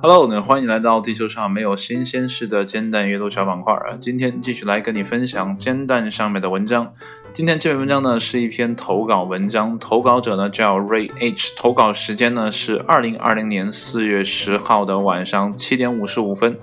[0.00, 3.98] Hello，那欢迎来到地球上没有新鲜事的煎蛋阅读小板块啊！
[4.00, 6.92] 今天继续来跟你分享煎蛋上面的文章。
[7.32, 16.56] 今天这篇文章呢是一篇投稿文章，投稿者呢叫 Ray H，投稿时间呢是二零二零年四月十号的晚上七点五十五分。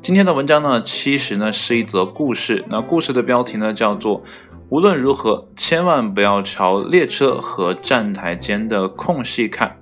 [0.00, 4.22] 今天的文章呢其实呢是一则故事，那故事的标题呢叫做。
[4.68, 9.76] 无论如何，千万不要朝列车和站台间的空隙看。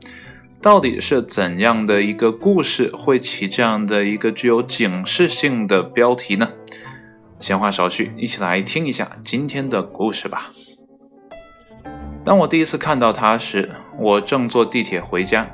[0.60, 6.50] 到底是怎样的一个故事会起这样的一个具有警示性的标题呢？
[7.40, 10.50] 闲话少叙，一起来听一下今天的故事吧。
[12.22, 15.46] 当我第一次看到它时，我正坐地铁回家。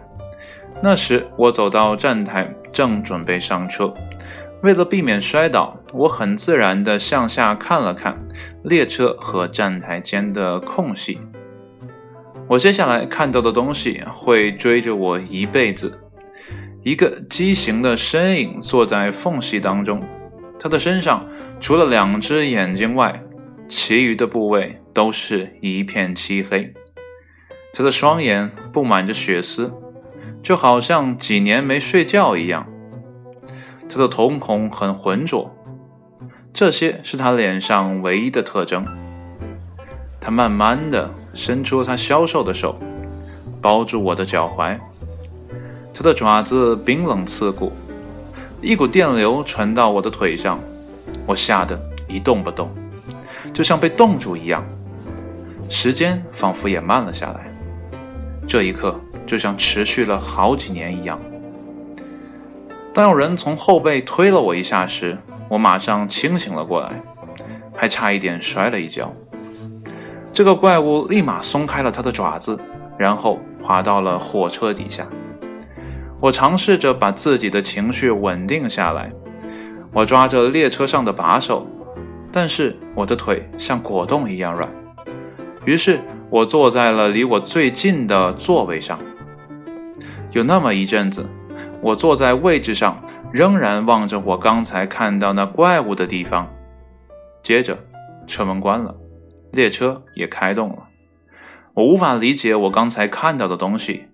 [0.82, 3.92] 那时我走到站台，正准备上车。
[4.62, 8.18] 为了避免摔倒，我很自然地向下看了看
[8.64, 11.18] 列车和站台间的空隙。
[12.46, 15.98] 我接下来看到的东西会追着我一辈子。
[16.82, 20.02] 一个畸形的身影坐在缝隙当中，
[20.58, 21.26] 他的身上
[21.60, 23.22] 除了两只眼睛外，
[23.68, 26.72] 其余的部位都是一片漆黑。
[27.72, 29.72] 他的双眼布满着血丝，
[30.42, 32.66] 就好像几年没睡觉一样。
[33.92, 35.50] 他的瞳孔很浑浊，
[36.54, 38.86] 这些是他脸上唯一的特征。
[40.20, 42.78] 他慢慢的伸出他消瘦的手，
[43.60, 44.78] 包住我的脚踝。
[45.92, 47.72] 他的爪子冰冷刺骨，
[48.62, 50.60] 一股电流传到我的腿上，
[51.26, 52.70] 我吓得一动不动，
[53.52, 54.64] 就像被冻住一样。
[55.68, 57.52] 时间仿佛也慢了下来，
[58.46, 58.94] 这一刻
[59.26, 61.18] 就像持续了好几年一样。
[62.92, 65.16] 当有人从后背推了我一下时，
[65.48, 66.90] 我马上清醒了过来，
[67.74, 69.12] 还差一点摔了一跤。
[70.32, 72.58] 这个怪物立马松开了他的爪子，
[72.98, 75.06] 然后滑到了火车底下。
[76.20, 79.10] 我尝试着把自己的情绪稳定下来，
[79.92, 81.66] 我抓着列车上的把手，
[82.32, 84.68] 但是我的腿像果冻一样软。
[85.64, 88.98] 于是我坐在了离我最近的座位上。
[90.32, 91.24] 有那么一阵子。
[91.82, 93.02] 我坐在位置上，
[93.32, 96.48] 仍然望着我刚才看到那怪物的地方。
[97.42, 97.78] 接着，
[98.26, 98.94] 车门关了，
[99.52, 100.88] 列车也开动了。
[101.72, 104.04] 我无法理解我刚才看到的东西：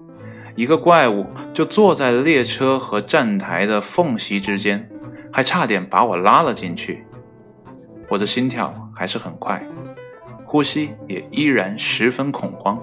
[0.55, 4.89] 一个怪物就坐在列车和站台的缝隙之间，
[5.33, 7.05] 还差点把我拉了进去。
[8.09, 9.61] 我的心跳还是很快，
[10.45, 12.81] 呼吸也依然十分恐慌。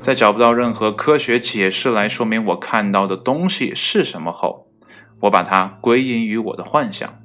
[0.00, 4.68] 在找不到任何科学解释来说明我看到的东西是什么后，
[5.20, 7.20] 我把它归因于我的幻想。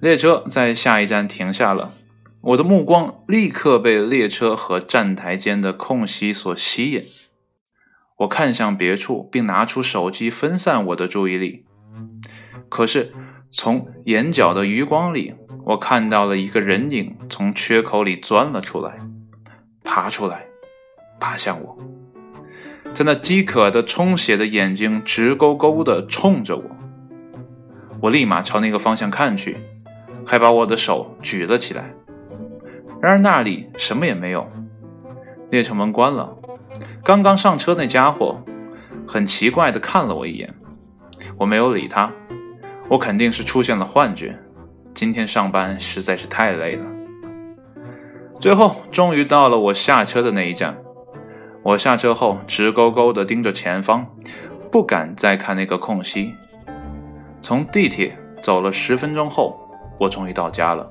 [0.00, 1.92] 列车在下一站停下了，
[2.40, 7.04] 我的目光立刻被列车和站台间的空隙所吸引。
[8.18, 11.66] 我看向别处，并拿出手机分散我的注意力。
[12.68, 13.12] 可是，
[13.50, 15.34] 从眼角的余光里，
[15.66, 18.98] 我看到了一个人影从缺口里钻了出来，
[19.84, 20.46] 爬出来。
[21.18, 21.76] 爬向我，
[22.94, 26.64] 他那饥渴的、充血的眼睛直勾勾地冲着我。
[28.00, 29.56] 我立马朝那个方向看去，
[30.26, 31.92] 还把我的手举了起来。
[33.00, 34.46] 然而那里什么也没有。
[35.50, 36.36] 列车门关了。
[37.02, 38.42] 刚刚上车那家伙
[39.06, 40.52] 很奇怪地看了我一眼。
[41.38, 42.10] 我没有理他。
[42.88, 44.38] 我肯定是出现了幻觉。
[44.94, 46.84] 今天上班实在是太累了。
[48.40, 50.76] 最后，终于到了我下车的那一站。
[51.66, 54.06] 我下车后直勾勾地盯着前方，
[54.70, 56.32] 不敢再看那个空隙。
[57.40, 59.58] 从地铁走了十分钟后，
[59.98, 60.88] 我终于到家了。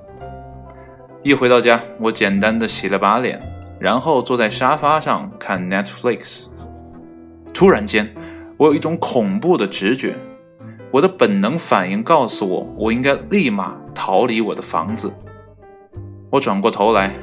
[1.23, 3.41] 一回到家，我简单的洗了把脸，
[3.79, 6.47] 然后坐在沙发上看 Netflix。
[7.53, 8.13] 突然间，
[8.57, 10.13] 我有一种恐怖的直觉，
[10.91, 15.09] 我的本能反应告诉我，我应该立马逃离我的房子。
[16.29, 17.15] 我转过头来，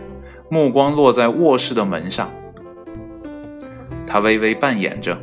[0.49, 2.31] 目光落在卧室的门上。
[4.13, 5.19] 他微微半掩着，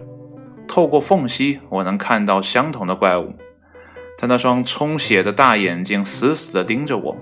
[0.68, 3.36] 透过缝隙，我能看到相同的怪物。
[4.18, 7.16] 他那双充血的大眼睛死死地盯着我，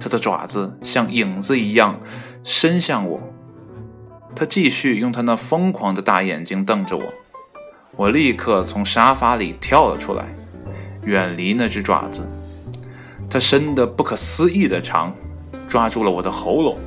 [0.00, 1.98] 他的爪子像影子一样
[2.44, 3.20] 伸向我。
[4.36, 7.02] 他继续用他那疯狂的大眼睛瞪着我。
[7.96, 10.24] 我立刻从沙发里跳了出来，
[11.02, 12.24] 远离那只爪子。
[13.28, 15.12] 它伸得不可思议的长，
[15.66, 16.78] 抓住了我的喉咙。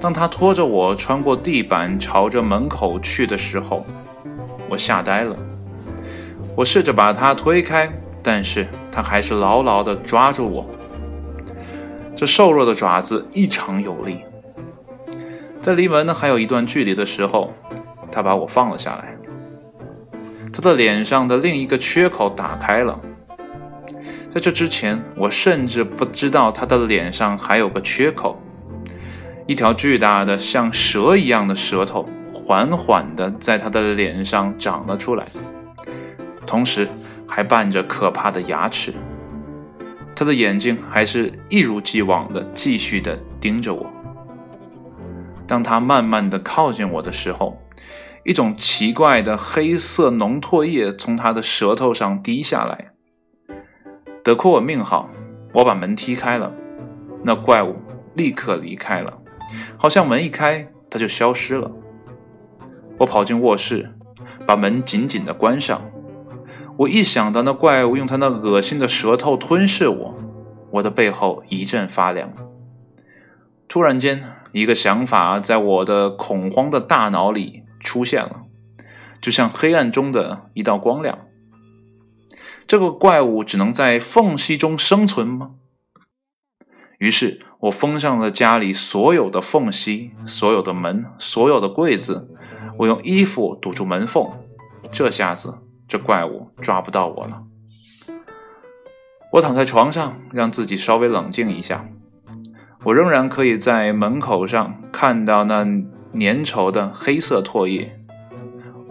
[0.00, 3.84] 当他拖着我穿过地板，朝着门口去的时候，
[4.68, 5.36] 我吓呆了。
[6.56, 7.90] 我试着把他推开，
[8.22, 10.66] 但是他还是牢牢地抓住我。
[12.16, 14.20] 这瘦弱的爪子异常有力。
[15.60, 17.52] 在离门呢还有一段距离的时候，
[18.10, 19.14] 他把我放了下来。
[20.50, 22.98] 他的脸上的另一个缺口打开了。
[24.30, 28.40] 在这之前，我甚至不知道他的脸上还有个缺口。
[29.50, 35.26] 一条巨大的像蛇一样的舌头缓缓地在他的脸上长了出来，
[36.46, 36.88] 同时
[37.26, 38.94] 还伴着可怕的牙齿。
[40.14, 43.90] 他的眼睛还是一如既往地继续地盯着我。
[45.48, 47.60] 当他慢慢地靠近我的时候，
[48.22, 52.92] 一种奇怪的黑色浓唾液从他的舌头上滴下来。
[54.22, 55.10] 得亏我命好，
[55.52, 56.52] 我把门踢开了，
[57.24, 57.74] 那怪物
[58.14, 59.19] 立刻离开了，
[59.76, 61.70] 好像门一开，它就消失了。
[62.98, 63.90] 我跑进卧室，
[64.46, 65.82] 把门紧紧地关上。
[66.76, 70.14] 我一想到那怪物用它那恶心的舌头吞噬我，
[70.70, 72.32] 我的背后一阵发凉。
[73.68, 78.42] 突然间，一个想法在我的恐慌的大脑里出现了，
[79.20, 81.18] 就像黑暗中的一道光亮。
[82.66, 85.50] 这个怪物只能在缝隙中生存吗？
[87.00, 92.28] 于是我封上了家里所有的缝隙、所有的门、所有的柜子，
[92.76, 94.28] 我用衣服堵住门缝。
[94.92, 95.54] 这下子，
[95.88, 97.42] 这怪物抓不到我了。
[99.32, 101.88] 我躺在床上，让自己稍微冷静一下。
[102.84, 105.64] 我仍然可以在门口上看到那
[106.12, 107.98] 粘稠的黑色唾液，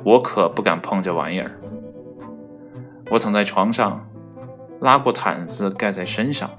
[0.03, 1.51] 我可不敢碰这玩意儿。
[3.11, 4.09] 我躺在床上，
[4.81, 6.49] 拉过毯子盖在身上。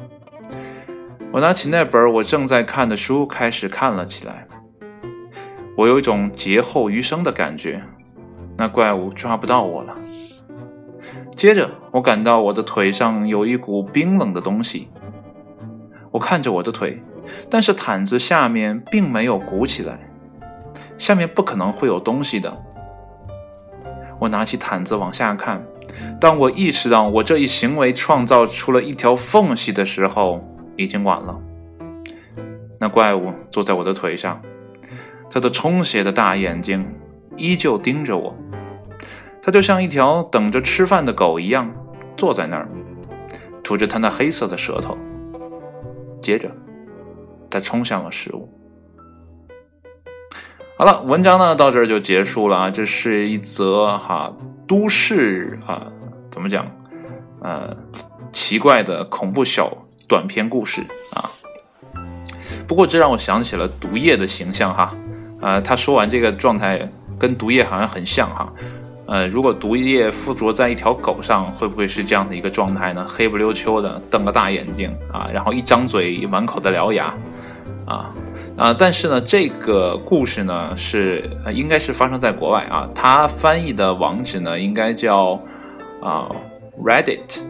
[1.32, 4.48] 我拿起那本我正在看的书，开始看了起来。
[5.76, 7.80] 我有一种劫后余生的感觉，
[8.56, 9.94] 那怪物抓不到我了。
[11.36, 14.88] 接着，我感到我的腿上有一股冰冷的东西。
[16.10, 17.00] 我看着我的腿，
[17.48, 20.00] 但是毯子下面并没有鼓起来，
[20.98, 22.52] 下面不可能会有东西的。
[24.18, 25.64] 我拿起毯子往下看。
[26.20, 30.44] 当我意识到我这一行为创造出了一条缝隙的时候，
[30.80, 31.38] 已经晚了。
[32.78, 34.40] 那怪物坐在我的腿上，
[35.30, 36.86] 他的充血的大眼睛
[37.36, 38.34] 依旧盯着我，
[39.42, 41.70] 他就像一条等着吃饭的狗一样
[42.16, 42.68] 坐在那儿，
[43.62, 44.96] 吐着他那黑色的舌头。
[46.22, 46.50] 接着，
[47.50, 48.48] 他冲向了食物。
[50.78, 52.70] 好了，文章呢到这儿就结束了啊。
[52.70, 54.32] 这是一则哈
[54.66, 55.92] 都市啊，
[56.30, 56.66] 怎么讲？
[57.42, 57.76] 呃，
[58.32, 59.70] 奇怪的恐怖小
[60.10, 61.30] 短篇故事啊。
[62.66, 64.92] 不过这让我想起了毒液的形象哈。
[65.40, 66.86] 呃，他说完这个状态
[67.18, 68.52] 跟毒液好像很像哈。
[69.06, 73.06] 呃，如果毒液附着在一条狗上，会不会是这样的一个状态呢？
[73.08, 77.14] 黑不溜秋的，瞪个大眼睛啊，然后一张嘴满口的獠牙
[77.86, 78.12] 啊。
[78.56, 82.88] 啊，但是呢，这个故事呢是应该是发生在国外啊。
[82.94, 85.40] 它翻译的网址呢应该叫
[86.02, 86.28] 啊
[86.84, 87.40] Reddit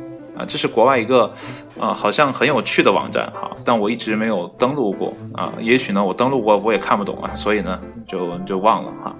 [0.40, 1.32] 啊，这是国外一个
[1.78, 5.52] 啊好像很有趣的网站哈，但我一直没有登录过啊。
[5.60, 9.16] 也许呢我登录过我也看不懂啊，所以呢就就忘了哈。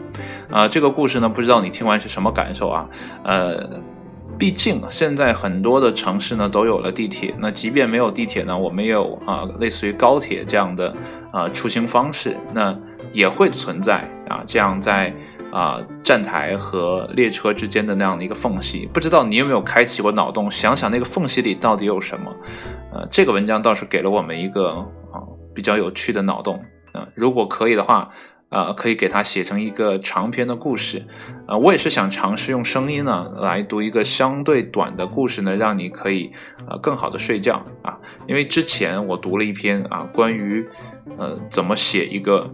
[0.50, 2.88] 啊，这个故事呢不知道你听完是什么感受啊？
[3.24, 3.68] 呃。
[4.38, 10.94] 毕竟现在很多的城市呢都有了地铁，那即便没有地铁呢，我们也有啊类似于高铁这样的
[11.30, 12.74] 啊出行方式，那
[13.12, 13.96] 也会存在
[14.30, 15.14] 啊这样在
[15.52, 18.86] 啊站台和列车之间的那样的一个缝隙。
[18.92, 22.34] 不知道你有没有开启过脑洞，想想那个缝隙里到底有什么？
[22.92, 24.70] 呃，这个文章倒是给了我们一个
[25.12, 25.22] 啊
[25.54, 28.10] 比较有趣的脑洞啊，如果可以的话。
[28.50, 31.06] 啊，可以给它写成一个长篇的故事，
[31.46, 36.32] 啊，我也是想尝试用声音呢来读一个相对短的故事呢，让你可以
[36.68, 40.68] 啊更好的睡觉啊，因为之前我读了一篇啊关于
[41.16, 42.52] 呃怎么写一个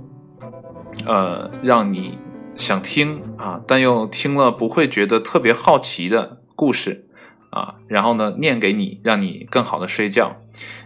[1.06, 2.18] 呃让你
[2.56, 7.08] 想听啊，但又听了不会觉得特别好奇的故事
[7.50, 10.36] 啊，然后呢念给你，让你更好的睡觉，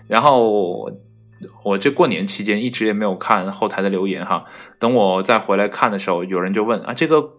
[0.06, 0.90] 然后。
[1.64, 4.44] 我这过年期间一直也没有看后台的留言哈，
[4.78, 7.30] 等我再回来看的时候，有人就问啊，这个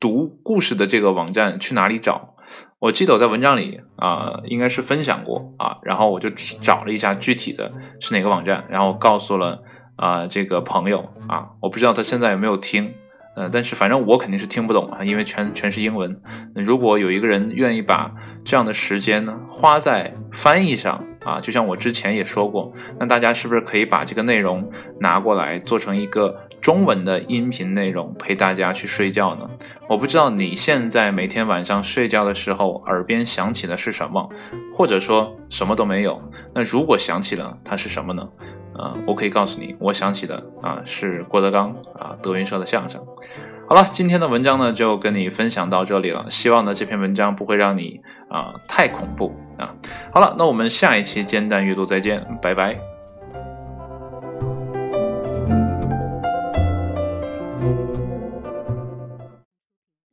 [0.00, 2.36] 读故事的这个网站去哪里找？
[2.78, 9.64] 我记得我在文章里啊，应该是分享过啊，然后我就找了一下具体的是哪个网站，然后告诉了
[9.96, 12.94] 啊这个朋友啊，我不知道他现在有没有听。
[13.36, 16.20] 呃，但是反正我肯定是听不懂啊，因为全全是英文。
[16.54, 18.10] 如果有一个人愿意把
[18.44, 24.68] 这样的时间呢花在翻译上啊，就像我之前也说过，那大家是不是可以把这个内容
[24.98, 29.48] 拿过来做成一个中文的音频内容，陪大家去睡觉呢？
[29.88, 34.28] 我不知道你现在每天晚上睡觉的时候耳边响起的是什么，
[34.74, 36.20] 或者说什么都没有。
[36.54, 38.28] 那如果想起了，它是什么呢？
[38.80, 43.04] 啊，我可以告诉你，我想起的啊是郭德纲啊德云社的相声。
[43.68, 49.74] 好了，今天的文章呢就跟你分享到这里了，希望呢这篇文章不会让你啊太恐怖啊。
[50.12, 52.99] 好了，那我们下一期煎蛋阅读再见，拜拜。